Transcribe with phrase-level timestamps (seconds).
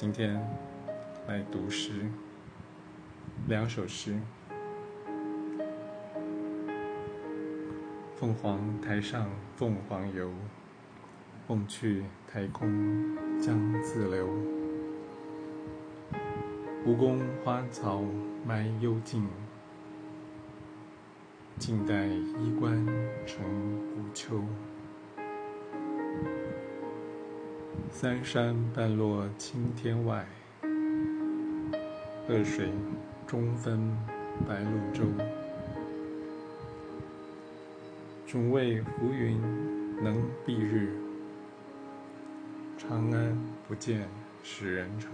[0.00, 0.40] 今天
[1.28, 1.90] 来读诗，
[3.48, 4.18] 两首诗。
[8.16, 10.32] 凤凰台上凤凰游，
[11.46, 14.26] 凤去台空江自流。
[16.86, 18.02] 吴宫花草
[18.46, 19.28] 埋幽径，
[21.58, 22.74] 静待衣冠
[23.26, 23.44] 成
[23.94, 24.42] 古丘。
[27.92, 30.24] 三山半落青天外，
[32.28, 32.70] 二水
[33.26, 33.94] 中分
[34.48, 35.04] 白鹭洲。
[38.26, 39.38] 总为浮云
[40.02, 40.16] 能
[40.46, 40.96] 蔽日，
[42.78, 43.36] 长安
[43.68, 44.08] 不见
[44.42, 45.08] 使人愁。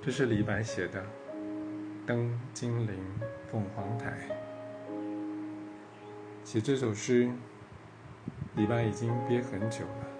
[0.00, 1.00] 这是李白写的
[2.06, 2.94] 《登金陵
[3.50, 4.28] 凤凰台》。
[6.44, 7.28] 写这首诗，
[8.54, 10.17] 李白已经憋很久了。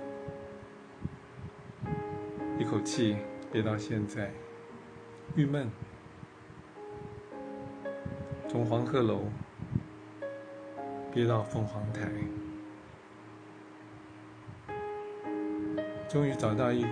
[2.79, 3.17] 口气
[3.51, 4.31] 憋到现在，
[5.34, 5.69] 郁闷。
[8.48, 9.23] 从黄鹤楼
[11.12, 12.09] 憋到凤凰台，
[16.09, 16.89] 终于找到一个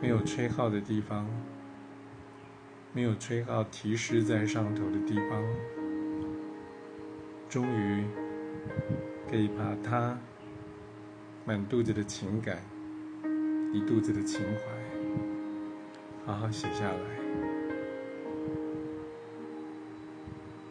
[0.00, 1.24] 没有吹号的地方，
[2.92, 5.40] 没有吹号提示在上头的地方，
[7.48, 8.04] 终于
[9.30, 10.18] 可以把他
[11.44, 12.58] 满肚子的情感。
[13.76, 14.62] 一肚子的情怀，
[16.24, 16.96] 好好写下来。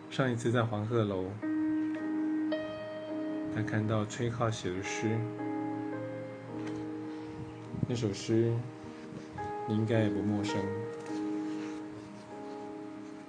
[0.09, 1.25] 上一次在黄鹤楼，
[3.53, 5.16] 他看到崔颢写的诗，
[7.88, 8.52] 那首诗
[9.67, 10.59] 你应该也不陌生。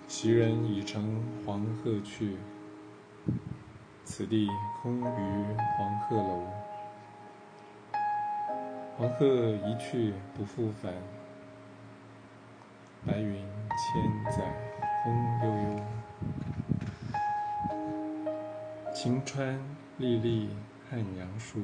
[0.09, 2.37] 袭人已乘黄鹤去，
[4.07, 4.49] 此地
[4.81, 5.03] 空余
[5.77, 6.47] 黄鹤楼。
[8.99, 10.91] 黄鹤一去不复返，
[13.07, 13.45] 白云
[13.77, 14.43] 千载
[15.05, 15.83] 空悠悠。
[18.95, 19.61] 晴川
[19.99, 20.49] 历历
[20.89, 21.61] 汉阳树，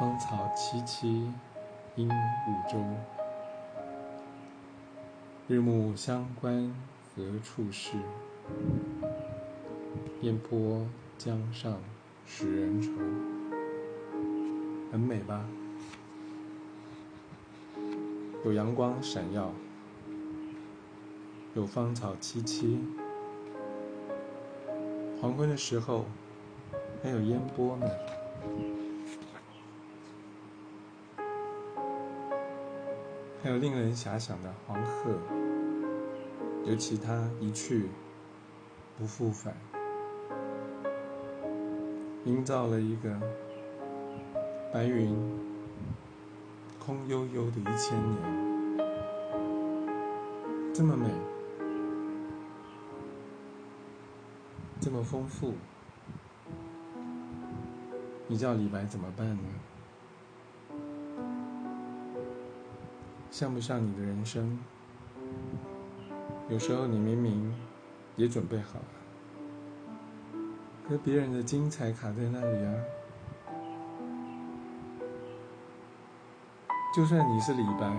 [0.00, 1.30] 芳草萋萋
[1.96, 2.82] 鹦鹉洲。
[5.48, 6.74] 日暮乡关
[7.14, 7.98] 何处是？
[10.22, 10.86] 烟波
[11.18, 11.78] 江上
[12.24, 13.31] 使人愁。
[14.92, 15.42] 很美吧？
[18.44, 19.50] 有阳光闪耀，
[21.54, 22.78] 有芳草萋萋，
[25.18, 26.04] 黄昏的时候
[27.02, 27.86] 还有烟波呢。
[33.42, 35.18] 还有令人遐想的黄鹤，
[36.66, 37.88] 尤其它一去
[38.98, 39.56] 不复返，
[42.26, 43.18] 营造了一个。
[44.72, 45.14] 白云
[46.78, 48.16] 空悠悠的一千年，
[50.72, 51.10] 这么美，
[54.80, 55.52] 这么丰富，
[58.26, 59.42] 你叫李白怎么办呢？
[63.30, 64.58] 像不像你的人生？
[66.48, 67.54] 有时候你明明
[68.16, 70.40] 也准备好了，
[70.88, 72.74] 可别人的精彩卡在那里啊。
[76.94, 77.90] 就算你是李白，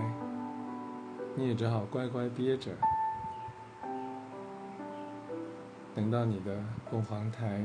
[1.34, 2.70] 你也只好乖乖憋着，
[5.92, 6.56] 等到你的
[6.88, 7.64] 凤凰台，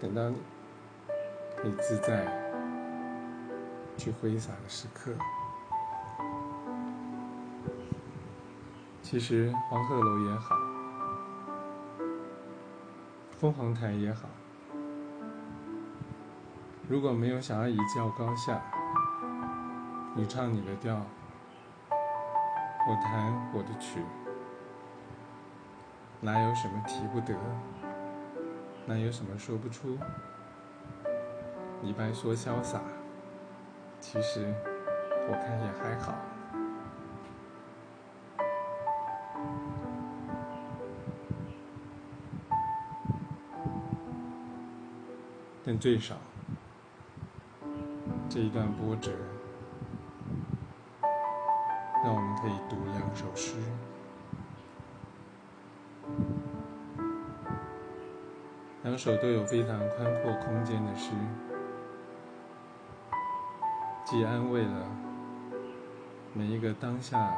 [0.00, 0.36] 等到你
[1.56, 2.26] 可以自在
[3.96, 5.12] 去挥洒的时刻。
[9.00, 10.56] 其实黄鹤楼也好，
[13.38, 14.28] 凤凰台也好，
[16.88, 18.60] 如果没有想要一较高下。
[20.18, 21.00] 你唱你的调，
[21.92, 24.02] 我弹我的曲，
[26.20, 27.38] 哪有什么提不得？
[28.84, 29.96] 哪有什么说不出？
[31.82, 32.80] 李白说潇洒，
[34.00, 34.52] 其实
[35.28, 36.16] 我看也还好，
[45.64, 46.16] 但最少
[48.28, 49.12] 这一段波折。
[52.04, 53.56] 让我们可以读两首诗，
[58.84, 61.10] 两首都有非常宽阔空间的诗，
[64.04, 64.86] 既安慰了
[66.32, 67.30] 每一个当下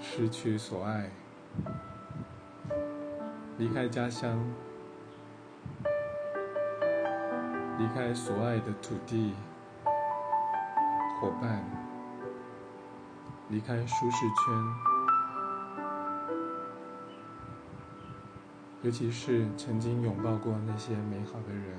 [0.00, 1.08] 失去所爱、
[3.58, 4.44] 离开家乡、
[7.78, 9.34] 离开所爱的土地、
[11.20, 11.64] 伙伴，
[13.50, 14.54] 离开舒适圈，
[18.82, 21.76] 尤其是曾经拥抱过那些美好的人。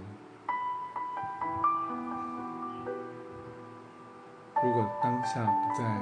[4.62, 6.02] 如果当下不在，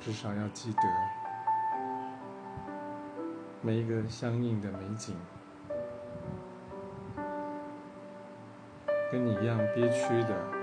[0.00, 0.82] 至少要记得
[3.60, 5.16] 每一个相应的美景。
[9.12, 10.61] 跟你一样憋屈的，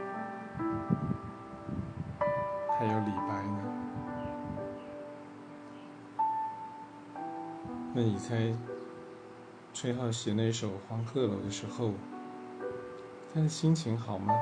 [2.80, 3.60] 还有李白呢。
[7.94, 8.56] 那你猜，
[9.74, 11.92] 崔颢写那首《黄鹤楼》的时候，
[13.34, 14.34] 他的心情好吗？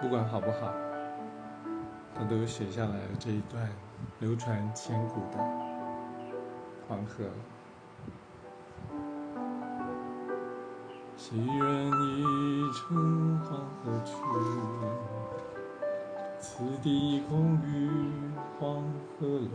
[0.00, 0.72] 不管好不好，
[2.14, 3.68] 他都写下来了这一段
[4.20, 5.36] 流传千古的
[6.88, 7.28] 《黄鹤楼》。
[11.18, 12.22] 昔人已
[16.86, 17.90] 地空余
[18.60, 18.80] 黄
[19.18, 19.50] 鹤楼。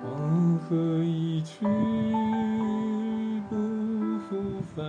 [0.00, 1.66] 黄鹤一去
[3.50, 3.54] 不
[4.20, 4.82] 复返，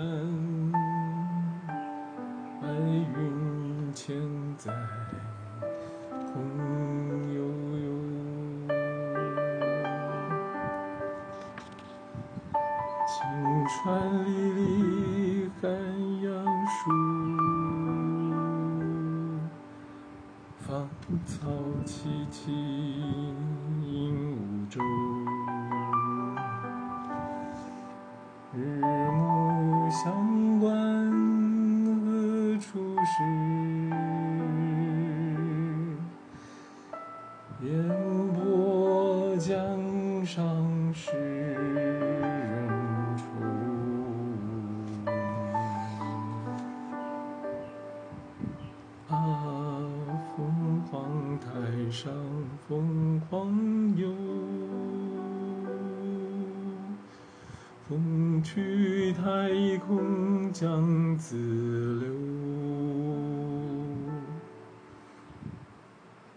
[2.61, 4.15] 白云千
[4.55, 4.71] 载
[6.33, 6.41] 空
[59.79, 61.35] 空江自
[61.99, 62.13] 流。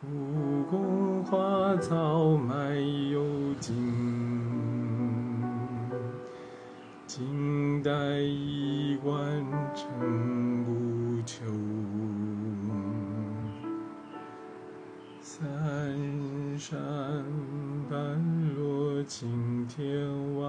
[0.05, 2.77] 武功花草埋
[3.11, 3.23] 幽
[3.61, 3.75] 径，
[7.07, 7.91] 静待
[8.21, 9.23] 衣冠
[9.75, 11.43] 成不朽。
[15.21, 15.41] 三
[16.59, 16.79] 山
[17.89, 17.97] 半
[18.55, 20.07] 落青天
[20.37, 20.43] 外，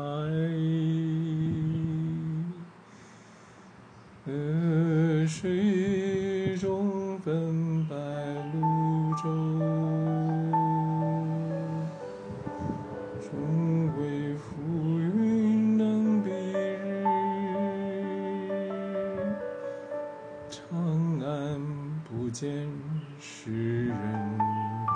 [22.43, 22.67] 见
[23.21, 23.95] 使人
[24.93, 24.95] 愁。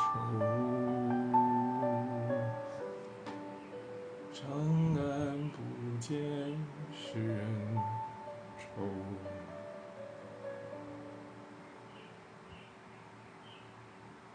[4.33, 6.19] 长安不见
[6.94, 7.39] 使人
[8.59, 8.65] 愁。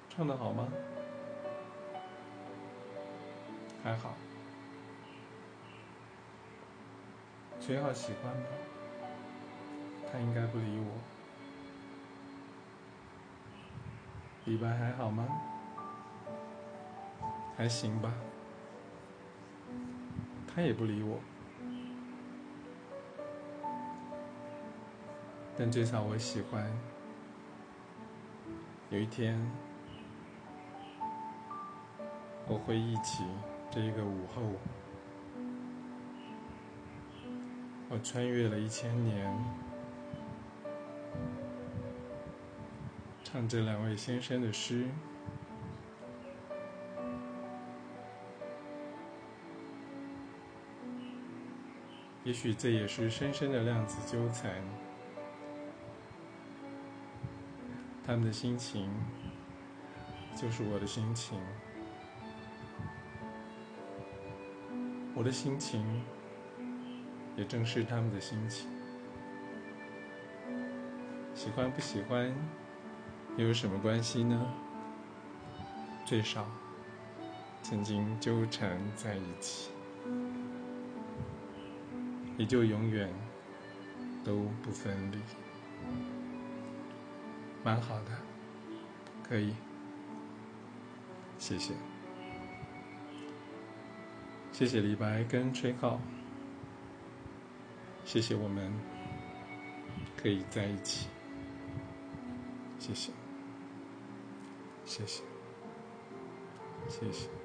[0.09, 0.67] 唱的好吗？
[3.85, 4.15] 还好。
[7.61, 8.49] 崔浩喜欢吧？
[10.11, 11.22] 他应该不理我。
[14.45, 15.27] 李白还好吗？
[17.57, 18.13] 还行吧。
[20.47, 21.19] 他也不理我。
[25.57, 26.67] 但至少我喜欢。
[28.91, 29.41] 有一天，
[32.49, 33.25] 我会忆起
[33.71, 34.43] 这一个午后，
[37.89, 39.35] 我穿越了一千年，
[43.33, 44.87] 唱这两位先生的诗。
[52.25, 54.53] 也许这也是深深的量子纠缠，
[58.05, 58.91] 他们的心情
[60.37, 61.41] 就是我的心情，
[65.15, 66.05] 我的心情
[67.35, 68.69] 也正是他们的心情。
[71.35, 72.31] 喜欢不喜欢
[73.37, 74.47] 又有什么关系呢？
[76.05, 76.47] 最少
[77.63, 79.71] 曾经纠缠在一起。
[82.39, 83.13] 也就永远
[84.25, 85.19] 都不分离，
[87.63, 88.11] 蛮好的，
[89.23, 89.55] 可以，
[91.39, 91.75] 谢谢。
[94.51, 96.01] 谢谢李白跟崔浩，
[98.05, 98.73] 谢谢我们
[100.17, 101.09] 可以在一起，
[102.79, 103.13] 谢谢，
[104.93, 105.23] 谢谢，
[106.87, 107.42] 谢谢。